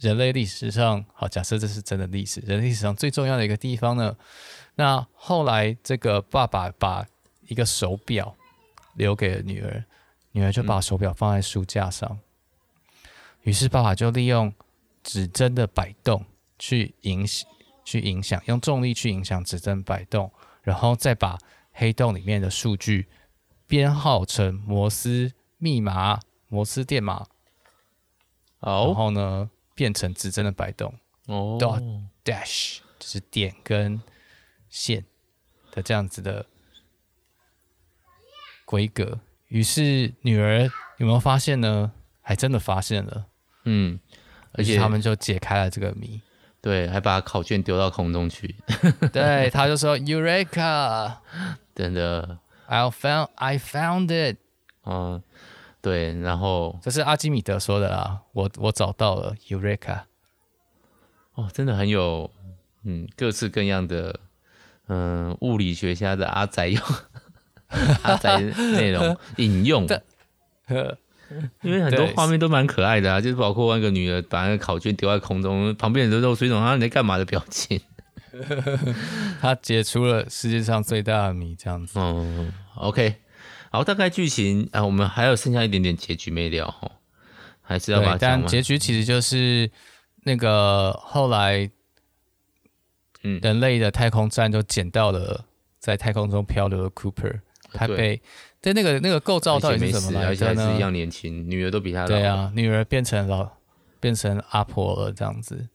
[0.00, 4.16] 人类历史上，好，假设这是真的历史，人类历史上最重要的一个地方呢。
[4.74, 7.06] 那后来这个爸爸把
[7.46, 8.34] 一个手表
[8.96, 9.84] 留给了女儿，
[10.32, 12.18] 女儿就把手表放在书架上，
[13.42, 14.52] 于是爸爸就利用
[15.04, 16.24] 指针的摆动
[16.58, 17.48] 去影响。
[17.84, 21.38] 去影响，用重力去影响指针摆动，然后再把
[21.72, 23.08] 黑洞里面的数据
[23.66, 27.26] 编号成摩斯密码、摩斯电码，
[28.60, 30.94] 哦，然后呢变成指针的摆动，
[31.26, 31.82] 哦，dot
[32.24, 34.00] dash 就是点跟
[34.68, 35.04] 线
[35.70, 36.46] 的这样子的
[38.64, 39.20] 规格。
[39.48, 41.92] 于是女儿有没有发现呢？
[42.24, 43.26] 还真的发现了，
[43.64, 43.98] 嗯，
[44.52, 46.22] 而且他们就解开了这个谜。
[46.62, 48.54] 对，还把考卷丢到空中去。
[49.12, 51.16] 对，他就说 “Eureka”，
[51.74, 54.36] 真的，I found, I found it。
[54.84, 55.20] 嗯，
[55.80, 60.02] 对，然后这是阿基米德说的啊，我我找到了 Eureka。
[61.34, 62.30] 哦，真的很有，
[62.84, 64.20] 嗯，各式各样的，
[64.86, 66.80] 嗯，物理学家的阿宅用
[68.04, 69.84] 阿宅内容 引用。
[71.62, 77.80] 因为很多画面都蛮可爱的啊，就是包括那个女的把那个考卷丢在空中，旁边人都露出一种“啊你在干嘛”的表情。
[79.40, 81.98] 他解除了世界上最大的谜，这样子。
[81.98, 83.16] 嗯， OK，
[83.70, 86.90] 好，大概剧情啊，我们还有剩下一点点结局没聊哈，
[87.60, 88.18] 还是要把它。
[88.18, 89.70] 但结局其实就是
[90.24, 91.70] 那个后来，
[93.22, 95.44] 嗯，人类的太空站就捡到了
[95.78, 97.40] 在太空中漂流的 Cooper，
[97.74, 98.20] 他被。
[98.60, 100.50] 对，那个那个构造到底是什么来着呢？
[100.50, 102.06] 而且还是一样年轻，女儿都比他老。
[102.06, 103.48] 对啊，女儿变成老，
[103.98, 105.68] 变成阿婆了这样子。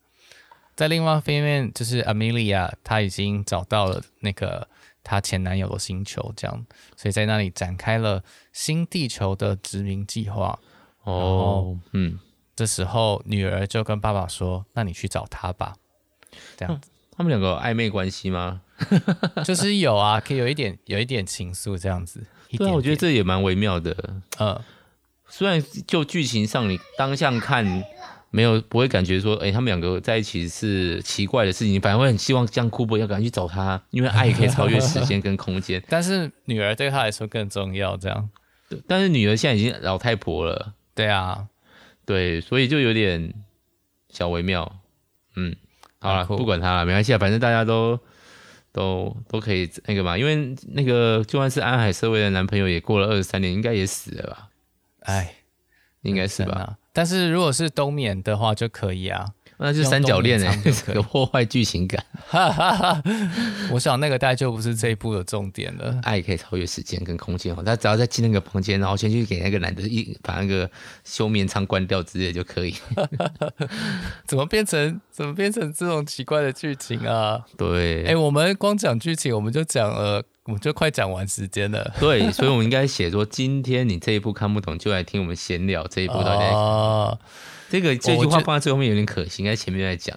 [0.74, 4.66] 在另外一面，就是 Amelia，她已经找到了那个
[5.04, 6.64] 她前男友的星球，这样，
[6.96, 10.58] 所以在那里展开了新地球的殖民计划。
[11.02, 12.18] 哦，嗯，
[12.56, 15.74] 这时候女儿就跟爸爸说：“那你去找他吧。”
[16.56, 18.62] 这样子，他们两个有暧昧关系吗？
[19.44, 22.24] 就是有啊，可以有一点，有一点情愫这样子。
[22.56, 23.94] 对啊，我觉得这也蛮微妙的。
[24.38, 24.58] 嗯，
[25.28, 27.84] 虽然就剧情上你当下看
[28.30, 35.82] 没有不会感觉说，哎，他们两个在一起是奇怪的事情，反而会很希望像库珀要赶紧去找他，因为爱可以超越时间跟空间。
[35.88, 38.30] 但是女儿对他来说更重要，这样。
[38.86, 40.74] 但是女儿现在已经老太婆了。
[40.94, 41.46] 对啊，
[42.04, 43.34] 对，所以就有点
[44.10, 44.80] 小微妙。
[45.36, 45.54] 嗯，
[46.00, 47.98] 好了，不管他了，没关系啊，反正大家都。
[48.72, 54.48] 都都可以那个嘛，因为那个就算是安海社会的男朋友也过了二十三年，应该也死了吧？
[55.00, 55.34] 哎，
[56.02, 56.78] 应该是吧？
[56.92, 59.32] 但是如果是冬眠的话就可以啊。
[59.60, 60.56] 那就三角恋哎，
[60.94, 62.02] 有破坏剧情感。
[63.72, 65.98] 我想那个大概就不是这一部的重点了。
[66.04, 70.70] 爱可以超越时间跟空间哦，他只要再进那个房间，然后先去给那个男的一把那个
[71.04, 72.74] 休眠舱关掉之类就可以。
[74.26, 77.40] 怎么变成怎么变成这种奇怪的剧情啊？
[77.56, 81.92] 对，哎、欸，我们光讲剧情，我们就讲了，我们就快讲完时间了。
[81.98, 86.44] 对，所以我们应该写说，今天你这一部看不懂，就来听我们闲聊这一部到底。
[86.44, 87.18] 哦
[87.70, 90.16] 这个这句话放在最后面有点可惜，应该前面在讲。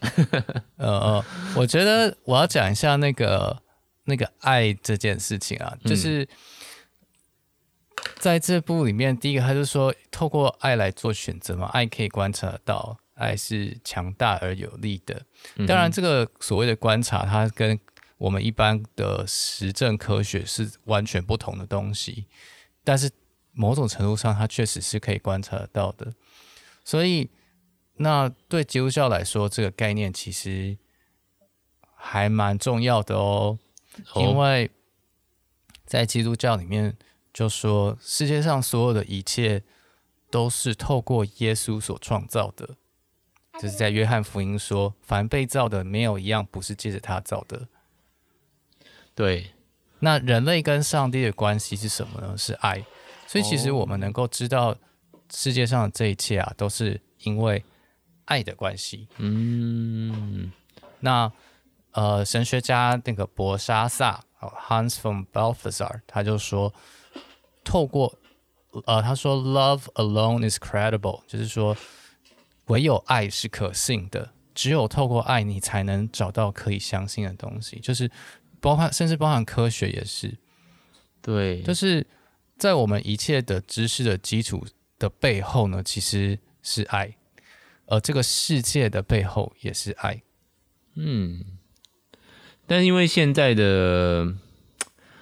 [0.77, 1.23] 嗯 嗯，
[1.55, 3.61] 我觉得我要讲一下那个
[4.05, 6.27] 那个爱这件事情啊，就是
[8.19, 15.21] 在这部里面，第一个他就说透过爱来做选择嘛，爱可以观察到，爱是强大而有力的。
[15.67, 17.79] 当然，这个所谓的观察，它跟
[18.17, 22.27] 我们一般的实证科学是完全不同的东西，
[22.83, 23.11] 但是
[23.51, 26.13] 某种程度上，它确实是可以观察得到的。
[26.83, 27.29] 所以，
[28.01, 30.77] 那对基督教来说，这个概念其实
[31.95, 33.59] 还蛮重要的哦，
[34.15, 34.71] 因为
[35.85, 36.97] 在基督教里面
[37.31, 39.63] 就说，世界上所有的一切
[40.29, 42.75] 都是透过耶稣所创造的，
[43.59, 47.67] 就是在约翰福音说，凡被造的没有一样不是借着他造的。
[49.13, 49.51] 对，
[49.99, 52.37] 那人类跟上帝的关系是什么呢？
[52.37, 52.83] 是爱。
[53.27, 54.75] 所以其实我们能够知道
[55.31, 57.63] 世界上的这一切啊，都是因为
[58.31, 59.07] 爱的关系。
[59.17, 60.51] 嗯，
[61.01, 61.31] 那
[61.91, 66.73] 呃，神学家那个博沙萨 Hans von Balthasar，他就说，
[67.63, 68.17] 透过
[68.85, 71.75] 呃，他说 Love alone is credible，就是说
[72.67, 78.09] 唯有爱是可信的，只有透过爱，你才能找到可以相信的东西，就是
[78.59, 80.37] 包含甚至包含科学也是。
[81.21, 82.07] 对，就是。
[82.61, 84.63] 在我们一切的知识的基础
[84.99, 87.11] 的背后呢，其实是爱，
[87.91, 90.23] 而这个世界的背后也是爱。
[90.95, 91.43] 嗯，
[92.65, 94.33] 但因为现在的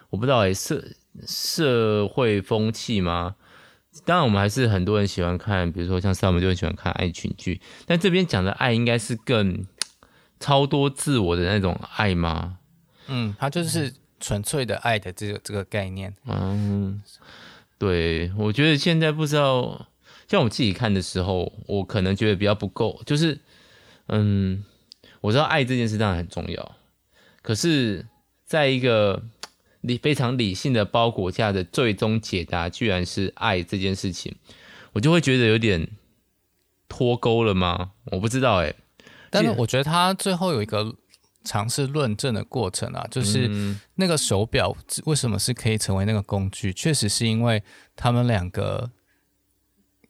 [0.10, 0.84] 我不知道哎，社
[1.26, 3.36] 社会风气吗？
[4.06, 7.60] 当然，我们还是很多人喜欢看，比如说像上面就很喜欢看爱情剧。
[7.86, 9.66] 但这边讲的爱，应该是更
[10.40, 12.60] 超多自我的那种爱吗？
[13.08, 13.94] 嗯，它就是。
[14.22, 17.02] 纯粹的爱的这个这个概念，嗯，
[17.78, 19.88] 对，我觉得现在不知道，
[20.30, 23.38] 像我自己看的时候，我可能觉得比较不够，就是，
[24.08, 24.64] 嗯，
[25.20, 26.76] 我知道爱这件事当然很重要，
[27.42, 28.06] 可是
[28.46, 29.24] 在一个
[29.82, 34.36] 理非常理性的包裹下的最终解答，居然是爱这件事情，
[34.94, 35.90] 我就会觉得有点
[36.88, 37.92] 脱钩了吗？
[38.12, 38.76] 我不知道哎、欸，
[39.30, 40.96] 但是我觉得他最后有一个。
[41.46, 43.50] 尝试论证的过程啊，就是
[43.96, 46.74] 那个手表为什么是可以成为那个工具？
[46.74, 47.64] 确实是因为
[47.96, 48.92] 他们两个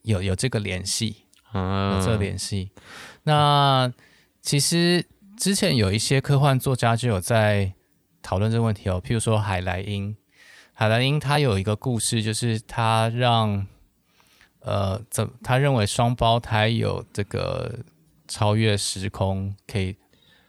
[0.03, 2.71] 有有这个联系，有这个联系。
[3.23, 3.91] 那
[4.41, 5.05] 其实
[5.38, 7.73] 之前有一些科幻作家就有在
[8.21, 10.15] 讨论这个问题哦，譬如说海莱因，
[10.73, 13.65] 海莱因他有一个故事，就是他让
[14.62, 17.79] 呃，怎他认为双胞胎有这个
[18.27, 19.95] 超越时空可以。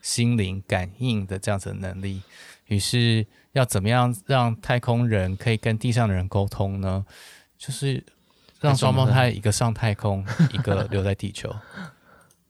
[0.02, 2.22] 心灵感应的这样子的能力，
[2.68, 7.04] 于是要怎么样让太空人可以跟地上的人沟通呢？
[7.58, 8.02] 就是
[8.60, 11.54] 让双胞胎一个上太空，一个 留在地球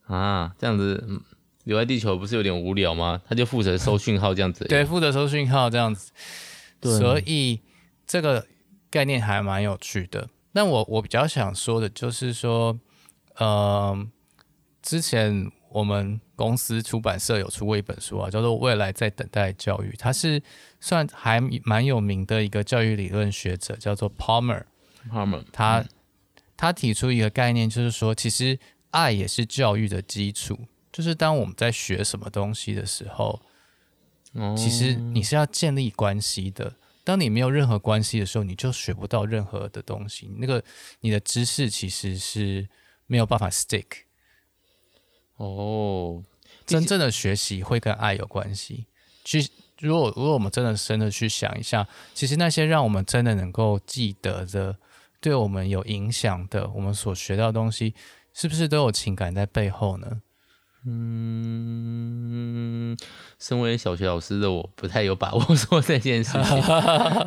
[0.06, 1.02] 啊，这样子
[1.64, 3.20] 留在地球不是有点无聊吗？
[3.28, 6.12] 他就负责收讯号这样子， 对，负责收讯号这样子。
[6.82, 7.60] 所以
[8.06, 8.46] 这个
[8.90, 10.28] 概念还蛮有趣的。
[10.52, 12.78] 那我我比较想说的就是说，
[13.38, 14.06] 嗯、呃，
[14.82, 15.50] 之前。
[15.72, 20.42] 我们公司出版社有出过一本书啊，叫做《未来在等待教育》，他是
[20.80, 24.64] 算还蛮有名的一个教育理论学者，叫做 Palmer。
[25.08, 25.84] Palmer，他
[26.60, 28.58] 他提出一个概念，就是说，其实
[28.90, 30.58] 爱也是教育的基础。
[30.92, 33.40] 就是当我们在学什么东西的时候，
[34.54, 36.74] 其实你是要建立关系的。
[37.02, 40.30] 当你没有任何关系的时候，你就学不到任何的东西。
[40.36, 40.62] 那个
[41.00, 42.68] 你的知识其实是
[43.06, 43.86] 没有办法 stick。
[45.36, 46.22] 哦，
[46.66, 48.84] 真正的学习会跟爱有关系。
[49.24, 54.76] 去，如果如果我们真的深的去想一下，其实那些让我们真的能够记得的，
[55.20, 57.94] 对我们有影响的，我们所学到的东西，
[58.32, 60.22] 是不是都有情感在背后呢？
[60.86, 62.16] 嗯，
[63.38, 66.56] 身为小学老师的我不太有把握 说这件事情，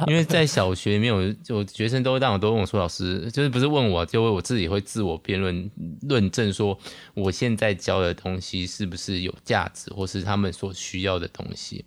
[0.07, 5.69] 因为在小学里面有，就学生都当我都问我说，老师就是不是问我，就我自己会自我辩论
[6.01, 6.75] 论证说，
[7.13, 11.85] 我现在教的东西是不是有价值，或是他们所需要的东西。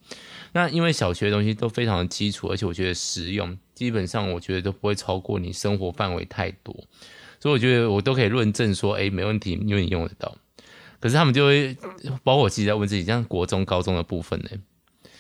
[0.53, 6.75] 那因为小学的东西都非常的基础，而且我觉得实用，基本上我觉得都不会超过你生活范围太多，
[7.39, 10.37] 所以我觉得我都可以论证说，哎，没问题，因为你用得到。
[10.99, 11.77] 可是他们就会，
[12.25, 14.49] 包括我自己在问自己，像国中、高中的部分呢？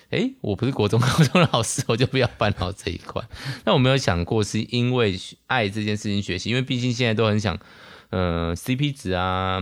[0.09, 3.23] 哎，我不是国中、 高中的老师，我就不要烦恼这一块。
[3.65, 7.59] 那我没有想过是因为爱这件事情学习，因为毕竟现在都很想，
[8.11, 9.61] 呃，CP 值啊，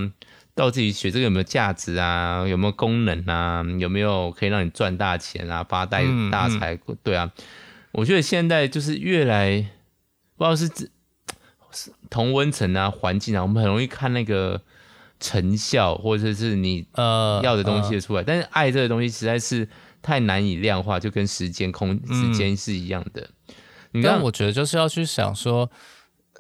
[0.55, 6.74] 到自己学这个有没有价值啊，有没有功能啊，有没有可以让你赚大钱啊，发大大财？
[6.74, 7.32] 嗯嗯对啊，
[7.95, 9.66] 我觉得现在就是越来，
[10.36, 10.66] 不知道是
[11.72, 14.61] 是同温层啊、环境啊，我们很容易看那个。
[15.20, 19.66] 成效或者是你呃要的东西出来，但是爱这个东西实在是
[20.03, 23.22] 太难以量化，就跟时间空时间是一样的。
[23.47, 23.55] 嗯、
[23.92, 25.70] 你看，我觉得就是要去想说，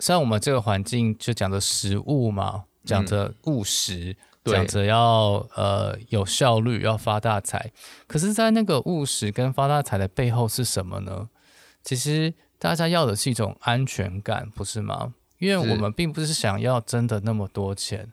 [0.00, 7.72] 像我们这个环境就讲的食物嘛，讲着务实，讲着要呃有效率，要发大财。
[8.06, 11.28] 可是，在那个务实跟发大财的背后是什么呢？
[11.84, 15.14] 其实大家要的是一种安全感，不是吗？
[15.38, 18.10] 因为我们并不是想要真的那么多钱，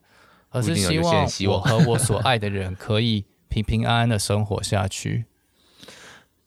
[0.50, 5.26] 而是希望我和我所 爱的人可以平平安安的生活下去。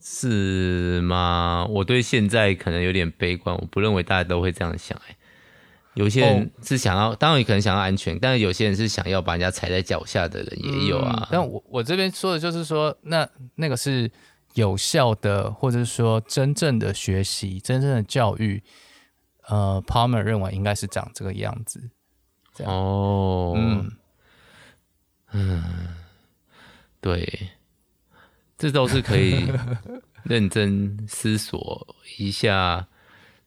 [0.07, 1.67] 是吗？
[1.71, 5.01] 我对现在可能有点悲观，我不认为大家都会这样想。
[5.09, 5.17] 哎，
[5.95, 11.21] 有些人是想要，当然也可能想要安全，但是有些人是想要把人家踩在脚下的人也有啊。
[11.23, 14.11] 嗯，但我我这边说的就是说，那那个是
[14.55, 18.63] 有效的，或者说真正的学习，真正的教育。
[19.49, 21.91] 呃，Palmer 认为应该是长这个样子。
[22.55, 23.93] 这样哦，嗯
[25.33, 25.63] 嗯，
[27.01, 27.51] 对。
[28.57, 29.45] 这都是可以
[30.23, 32.87] 认真思索一下，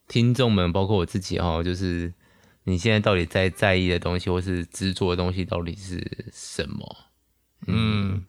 [0.07, 2.13] 听众们，包括我自己哦，就是
[2.65, 6.95] 你现在到底在在意的东西，或是执着的东西，到底是什么？
[7.65, 8.25] 嗯，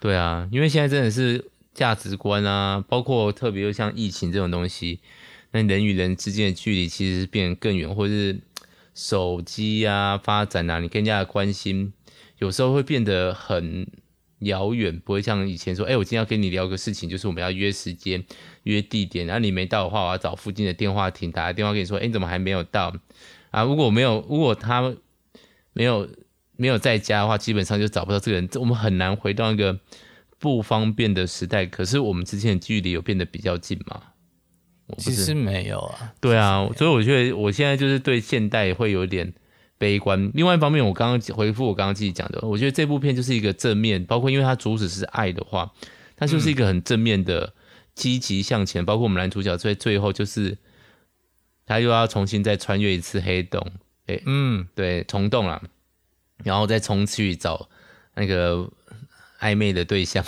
[0.00, 5.00] 对啊，因为现在真的是价值观啊，包括特别又像疫情这种东西，
[5.50, 8.40] 那人与人之间的距离其实是变得更远，或是
[8.94, 11.92] 手机啊发展啊，你跟人家的关心
[12.38, 13.86] 有时候会变得很。
[14.42, 18.24] 遥远不会像以前说，哎、我今天要跟你聊个事情，就是我们要约时间、
[18.64, 22.92] 约地点，然后你没到的话，我要找附近的电话亭打个电话跟你说，哎、你怎么还没有到？
[23.52, 24.96] 啊，如果没有，如果他
[25.74, 26.08] 没有
[26.56, 28.48] 没有在家的话，基本上就找不到这个人。
[28.54, 29.78] 我们很难回到一个
[30.42, 31.64] 不方便的时代。
[31.64, 34.02] 可是我们之间的距离有变得比较近吗？
[34.98, 36.12] 其实没有啊。
[36.20, 39.32] 对啊，所以我觉得我现在就是对现代会有点。
[39.78, 40.30] 悲观。
[40.32, 45.72] 另外一方面，我刚刚回复我刚刚自己讲的，我觉得这部片就是一个正面，包括因为它主旨是爱的话，
[46.14, 47.52] 它就是一个很正面的、
[47.92, 48.84] 积极向前。
[48.84, 50.56] 包括我们男主角在最后，就是
[51.66, 53.60] 他又要重新再穿越一次黑洞，
[54.06, 55.60] 哎，嗯，对，虫洞了，
[56.44, 57.68] 然后再冲去找
[58.14, 58.70] 那个
[59.42, 60.24] 暧昧的对象。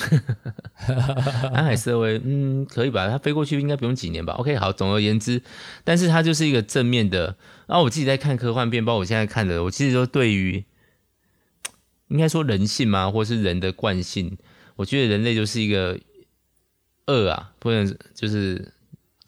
[1.55, 3.09] 安海瑟薇，嗯，可以吧？
[3.09, 4.73] 他飞过去应该不用几年吧？OK，好。
[4.73, 5.41] 总而言之，
[5.85, 7.37] 但是它就是一个正面的。
[7.67, 10.65] 然后我自己在看科幻片，包括我现在看的，我其实都对于
[12.09, 14.37] 应该说人性嘛，或是人的惯性，
[14.77, 15.99] 我觉得人类就是一个
[17.07, 18.73] 恶啊，不能就是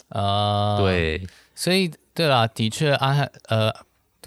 [0.09, 3.73] 啊，呃、对，所以对啦，的确，安海呃，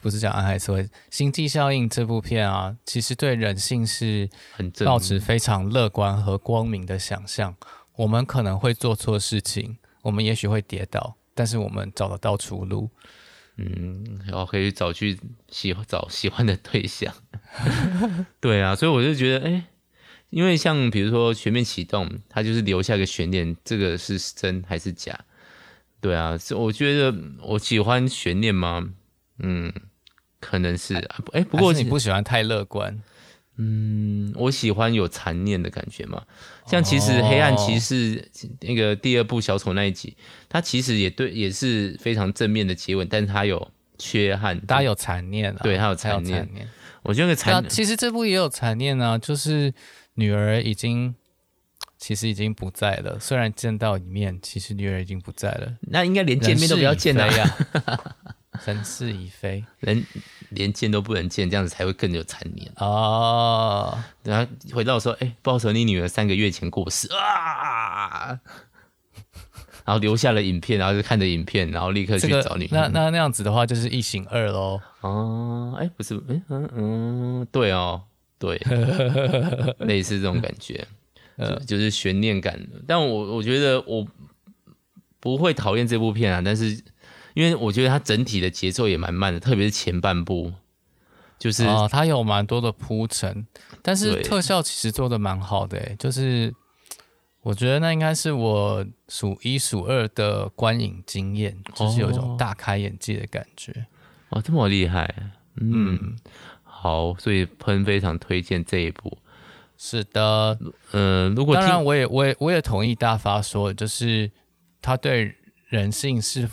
[0.02, 7.56] 不是讲安海瑟薇，《星际效应》这部片啊，其实对人性是很抱持非常乐观和光明的想象。
[7.96, 12.90] 我们可能会做错事情，我们也许会跌倒，但是我们找得到出路。
[13.58, 15.20] 嗯，然后可以找去
[15.50, 17.14] 喜欢找喜欢的对象，
[18.40, 19.66] 对啊，所以我就觉得，哎，
[20.30, 25.26] 因为像比如说全面启动，它就是留下一个悬念，这个是真还是假？
[26.00, 28.94] 对啊，是我觉得我喜欢悬念吗？
[29.40, 29.74] 嗯，
[30.40, 30.96] 可能是，
[31.34, 33.02] 哎，不过你不喜欢太乐观。
[33.62, 36.24] 嗯，我喜欢有残念的感觉嘛，
[36.66, 38.16] 像其实《黑暗骑士》
[38.62, 40.16] 那个第二部小丑那一集，
[40.48, 46.48] 它其实也对，也是非常正面的结尾，但是它有缺憾，它有残念啊，对，它有残念。
[47.04, 49.74] 我觉得残，其实这部也有残念啊，就是
[50.14, 51.14] 女儿已经
[51.98, 57.58] 其实已经不在了，虽然见到一面，其实女儿已经不在了，那应该连见面都不要见了呀，
[58.66, 60.06] 人事已非， 人。
[60.50, 63.96] 连见都不能见，这样子才会更有残念哦。
[64.24, 68.40] 然后回到说，哎、欸，不好意思，你女儿三个月前过世啊，
[69.86, 72.70] 然后留下了影片，然后就看着影片，然后立刻去找女儿。
[72.72, 74.82] 那那那样子的话，就是一醒二喽。
[75.02, 78.02] 哦，哎、欸，不是，哎、欸，嗯嗯，对哦，
[78.40, 78.60] 对，
[79.86, 80.88] 类似这种感觉，
[81.38, 82.60] 就就是悬念感。
[82.88, 84.08] 但我我觉得我
[85.20, 86.84] 不会讨厌这部片啊，但是。
[87.36, 90.52] 因为我觉得它整体的节奏也蛮慢的，特别是前半部，
[91.38, 93.46] 就是啊，它有蛮多的铺陈，
[93.82, 96.54] 但是特效其实做的蛮好的，欸，就是
[97.42, 103.86] 我觉得那应该是我数一数二的观影经验，就是有一种大开眼界的感觉。
[104.30, 105.08] 哦，这么厉害，
[105.56, 106.18] 嗯，嗯
[106.64, 109.18] 好，所以喷非常推荐这一部。
[109.78, 110.58] 是的，
[110.92, 114.30] 嗯、呃，如果当然我也我也我也同意大发说，就是
[114.82, 115.36] 他对
[115.68, 116.50] 人性是。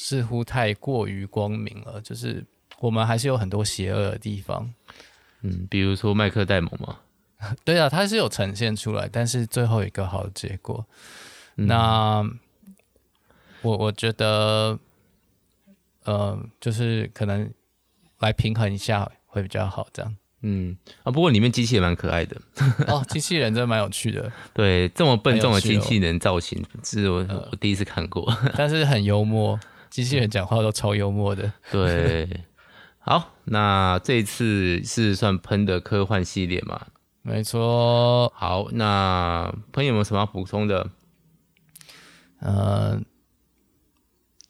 [0.00, 2.46] 似乎太过于光明了，就是
[2.78, 4.72] 我们还是有很多邪恶的地方，
[5.42, 7.00] 嗯，比如说麦克戴蒙嘛，
[7.64, 10.86] 对啊，他是有呈现出来，但是最后一个好的结果，
[11.56, 12.24] 嗯、那
[13.62, 14.78] 我我觉得，
[16.04, 17.52] 呃，就是可能
[18.20, 22.40] 来平衡一下会比较好，这样，嗯啊，不过里面机器也蛮可爱的，
[22.86, 29.58] 哦，机器人真的蛮有趣的，对，这么笨重的机器人造型，是我、呃、我第一次看过，但是很幽默。
[29.90, 32.44] 机器人讲话都超幽默的，对，
[32.98, 36.80] 好，那这一次是算喷的科幻系列嘛？
[37.22, 38.32] 没错。
[38.34, 40.90] 好，那喷有没有什么要补充的？
[42.40, 43.00] 呃，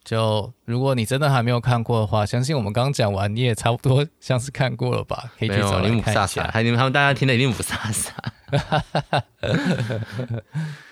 [0.05, 5.32] 就如果你真的还没有看过的话，相信我们刚讲完，你也差不多像是看过了吧？
[5.39, 6.51] 可以去找来看一下。
[6.53, 8.12] 还你们他们大家听的一定不傻傻。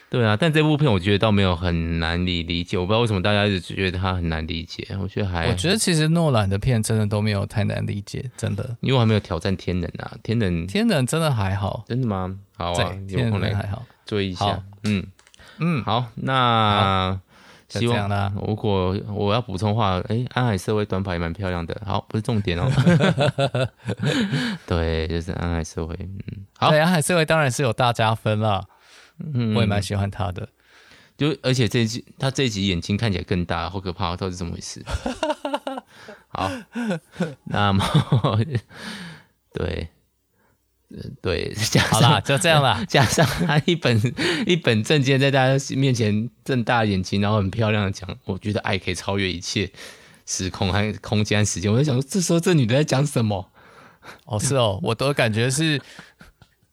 [0.08, 4.86] 对啊，但这部片我觉得倒没有很难理理解，我不知道为什么大家一直觉得它很难理解。
[5.00, 8.76] 我觉得还，我觉得其实诺兰的片真的都没有太难理解，真的。
[8.80, 12.38] 因为我还没有挑战天能啊，天能天能真的还好，真的吗？
[12.56, 14.62] 好啊，有空来还好，注意一下。
[14.84, 15.04] 嗯
[15.58, 17.18] 嗯，好，那
[17.68, 21.76] 希望呢，如果我要补充的话，哎，安海社会短跑也蛮漂亮的。
[21.84, 22.70] 好，不是重点哦。
[24.66, 25.96] 对，就是安海社会。
[25.98, 28.64] 嗯，好，安海社会当然是有大加分了。
[29.18, 30.48] 嗯，我也蛮喜欢他的，
[31.16, 34.84] 就而且这一集他这一集眼睛看起来更大，好可怕，到底是怎么回事？
[36.28, 36.50] 好，
[37.44, 37.82] 那么
[39.54, 39.88] 对，
[41.22, 43.98] 对，加上好啦，就这样啦， 加上他一本
[44.46, 49.72] 一本正经在大家面前瞪大眼睛，然后很漂亮的讲，我觉得爱可以超越一切
[50.26, 51.72] 时空和空间时间。
[51.72, 53.50] 我在想说，这时候这女的在讲什么？
[54.26, 55.80] 哦，是哦，我都感觉是。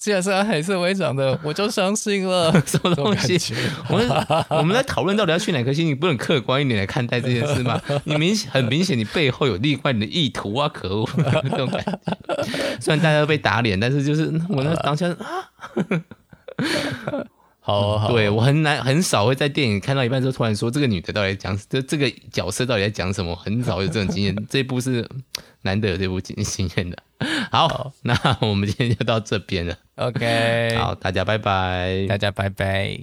[0.04, 2.52] 既然是安海瑟薇讲的，我就相信了。
[2.68, 3.40] 什么东西？
[3.88, 4.10] 我们
[4.50, 7.80] 我们在讨论到底要去哪颗星，你不能客观一点来看待这件事吗？
[8.04, 10.68] 你明显很明显，你背后有另外你的意图啊！
[10.68, 11.10] 可恶，
[11.50, 11.98] 这种感觉。
[12.82, 15.48] 虽然大家都被打脸，但是就是我那当下啊。
[17.66, 24.36] 好好，对我很难很少会在电影看到一半之后突然说这个女的到底讲这这个角色到底在讲什么，很少有这种经验。
[24.50, 25.10] 这部是
[25.62, 26.98] 难得有这部经经验的。
[27.52, 29.74] 好，那我们今天就到这边了。
[29.96, 33.00] OK，好，大家拜拜，大家拜拜。